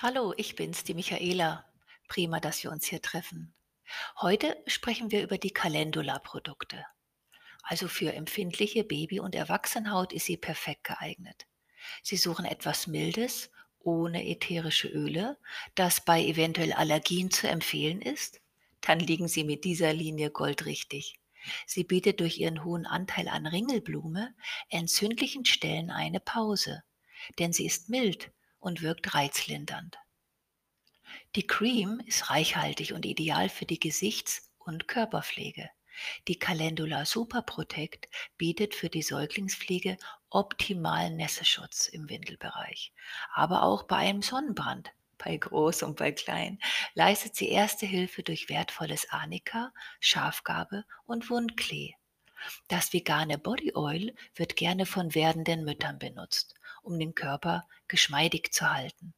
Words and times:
Hallo, 0.00 0.32
ich 0.36 0.54
bin's, 0.54 0.84
die 0.84 0.94
Michaela. 0.94 1.64
Prima, 2.06 2.38
dass 2.38 2.62
wir 2.62 2.70
uns 2.70 2.86
hier 2.86 3.02
treffen. 3.02 3.52
Heute 4.20 4.56
sprechen 4.68 5.10
wir 5.10 5.24
über 5.24 5.38
die 5.38 5.50
Calendula-Produkte. 5.50 6.86
Also 7.64 7.88
für 7.88 8.12
empfindliche 8.12 8.84
Baby- 8.84 9.18
und 9.18 9.34
Erwachsenenhaut 9.34 10.12
ist 10.12 10.26
sie 10.26 10.36
perfekt 10.36 10.84
geeignet. 10.84 11.48
Sie 12.04 12.16
suchen 12.16 12.44
etwas 12.44 12.86
Mildes, 12.86 13.50
ohne 13.80 14.24
ätherische 14.24 14.86
Öle, 14.86 15.36
das 15.74 16.04
bei 16.04 16.24
eventuell 16.24 16.74
Allergien 16.74 17.32
zu 17.32 17.48
empfehlen 17.48 18.00
ist? 18.00 18.40
Dann 18.80 19.00
liegen 19.00 19.26
Sie 19.26 19.42
mit 19.42 19.64
dieser 19.64 19.92
Linie 19.92 20.30
goldrichtig. 20.30 21.18
Sie 21.66 21.82
bietet 21.82 22.20
durch 22.20 22.38
ihren 22.38 22.62
hohen 22.62 22.86
Anteil 22.86 23.26
an 23.26 23.48
Ringelblume 23.48 24.32
entzündlichen 24.68 25.44
Stellen 25.44 25.90
eine 25.90 26.20
Pause, 26.20 26.84
denn 27.40 27.52
sie 27.52 27.66
ist 27.66 27.88
mild 27.88 28.30
und 28.68 28.82
wirkt 28.82 29.14
reizlindernd. 29.14 29.98
Die 31.36 31.46
Cream 31.46 32.00
ist 32.06 32.28
reichhaltig 32.28 32.92
und 32.92 33.06
ideal 33.06 33.48
für 33.48 33.64
die 33.64 33.80
Gesichts- 33.80 34.50
und 34.58 34.86
Körperpflege. 34.86 35.70
Die 36.28 36.38
Calendula 36.38 37.06
Super 37.06 37.40
Protect 37.40 38.08
bietet 38.36 38.74
für 38.74 38.90
die 38.90 39.02
Säuglingspflege 39.02 39.96
optimalen 40.28 41.16
Nässeschutz 41.16 41.88
im 41.88 42.10
Windelbereich. 42.10 42.92
Aber 43.32 43.62
auch 43.62 43.84
bei 43.84 43.96
einem 43.96 44.20
Sonnenbrand, 44.20 44.92
bei 45.16 45.36
groß 45.38 45.82
und 45.84 45.96
bei 45.96 46.12
klein, 46.12 46.60
leistet 46.92 47.36
sie 47.36 47.48
erste 47.48 47.86
Hilfe 47.86 48.22
durch 48.22 48.50
wertvolles 48.50 49.08
Arnika, 49.10 49.72
Schafgarbe 49.98 50.84
und 51.06 51.30
Wundklee. 51.30 51.94
Das 52.68 52.92
vegane 52.92 53.38
Body 53.38 53.74
Oil 53.74 54.14
wird 54.34 54.56
gerne 54.56 54.86
von 54.86 55.14
werdenden 55.14 55.64
Müttern 55.64 55.98
benutzt, 55.98 56.54
um 56.82 56.98
den 56.98 57.14
Körper 57.14 57.66
geschmeidig 57.88 58.52
zu 58.52 58.70
halten 58.70 59.14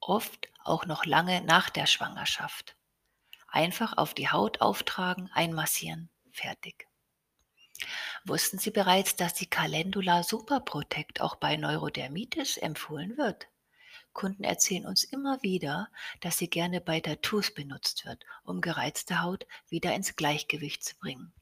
oft 0.00 0.48
auch 0.64 0.86
noch 0.86 1.04
lange 1.04 1.42
nach 1.42 1.70
der 1.70 1.86
Schwangerschaft. 1.86 2.76
Einfach 3.48 3.96
auf 3.96 4.14
die 4.14 4.28
Haut 4.28 4.60
auftragen, 4.60 5.30
einmassieren, 5.32 6.10
fertig. 6.32 6.86
Wussten 8.24 8.58
Sie 8.58 8.70
bereits, 8.70 9.16
dass 9.16 9.34
die 9.34 9.48
Calendula 9.48 10.22
Super 10.22 10.60
Protect 10.60 11.20
auch 11.20 11.36
bei 11.36 11.56
Neurodermitis 11.56 12.56
empfohlen 12.56 13.16
wird? 13.16 13.46
Kunden 14.12 14.42
erzählen 14.42 14.86
uns 14.86 15.04
immer 15.04 15.42
wieder, 15.42 15.88
dass 16.20 16.38
sie 16.38 16.50
gerne 16.50 16.80
bei 16.80 16.98
Tattoos 16.98 17.54
benutzt 17.54 18.04
wird, 18.04 18.24
um 18.42 18.60
gereizte 18.60 19.22
Haut 19.22 19.46
wieder 19.68 19.94
ins 19.94 20.16
Gleichgewicht 20.16 20.82
zu 20.82 20.96
bringen. 20.96 21.32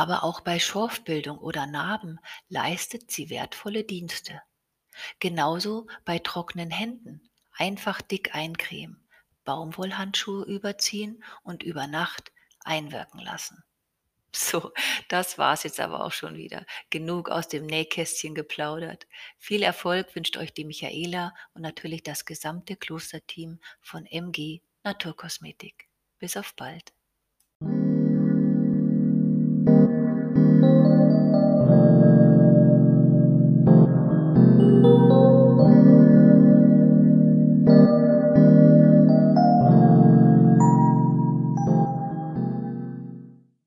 Aber 0.00 0.24
auch 0.24 0.40
bei 0.40 0.58
Schorfbildung 0.58 1.36
oder 1.36 1.66
Narben 1.66 2.20
leistet 2.48 3.10
sie 3.10 3.28
wertvolle 3.28 3.84
Dienste. 3.84 4.40
Genauso 5.18 5.88
bei 6.06 6.18
trockenen 6.18 6.70
Händen. 6.70 7.28
Einfach 7.52 8.00
dick 8.00 8.34
eincremen, 8.34 9.06
Baumwollhandschuhe 9.44 10.46
überziehen 10.46 11.22
und 11.42 11.62
über 11.62 11.86
Nacht 11.86 12.32
einwirken 12.60 13.20
lassen. 13.20 13.62
So, 14.34 14.72
das 15.08 15.36
war's 15.36 15.64
jetzt 15.64 15.80
aber 15.80 16.02
auch 16.02 16.12
schon 16.12 16.38
wieder. 16.38 16.64
Genug 16.88 17.28
aus 17.28 17.48
dem 17.48 17.66
Nähkästchen 17.66 18.34
geplaudert. 18.34 19.06
Viel 19.36 19.62
Erfolg 19.62 20.16
wünscht 20.16 20.38
euch 20.38 20.54
die 20.54 20.64
Michaela 20.64 21.34
und 21.52 21.60
natürlich 21.60 22.02
das 22.02 22.24
gesamte 22.24 22.74
Klosterteam 22.74 23.60
von 23.82 24.06
MG 24.06 24.62
Naturkosmetik. 24.82 25.90
Bis 26.18 26.38
auf 26.38 26.54
bald. 26.54 26.94